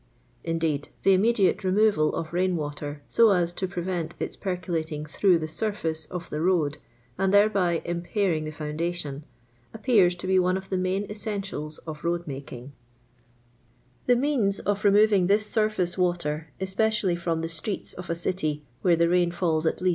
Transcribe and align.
Indeed 0.43 0.87
the 1.03 1.15
imme 1.15 1.31
diate 1.31 1.61
removal 1.63 2.15
of 2.15 2.33
rain 2.33 2.55
water, 2.55 3.03
so 3.07 3.31
ns 3.39 3.53
to 3.53 3.67
prevent 3.67 4.15
i*.s 4.19 4.35
percolating 4.35 5.05
through 5.05 5.37
the 5.37 5.47
surface 5.47 6.07
of 6.07 6.27
the 6.31 6.41
road, 6.41 6.79
ar.i 7.19 7.27
thor.l.y 7.29 7.83
impairing 7.85 8.45
the 8.45 8.51
foundation. 8.51 9.25
apj)ear8 9.77 10.17
to 10.17 10.25
li* 10.25 10.39
one 10.39 10.57
of 10.57 10.71
the 10.71 10.77
main 10.77 11.03
essentials 11.07 11.77
of 11.85 12.03
road 12.03 12.25
makintj. 12.25 12.71
The 14.07 14.15
means 14.15 14.59
of 14.61 14.83
removing 14.83 15.27
this 15.27 15.45
surface 15.45 15.97
waf 15.97 16.25
r, 16.25 16.47
especially 16.59 17.15
from 17.15 17.41
the 17.41 17.47
streets 17.47 17.93
of 17.93 18.09
a 18.09 18.15
city 18.15 18.65
where 18.81 18.95
tli 18.97 19.05
rain 19.07 19.29
falls 19.29 19.67
at 19.67 19.81
lea. 19.81 19.89